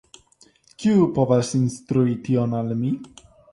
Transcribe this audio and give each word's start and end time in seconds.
Kiu 0.83 1.03
povas 1.19 1.53
instrui 1.61 2.17
tion 2.27 2.59
al 2.63 2.75
mi? 2.83 2.93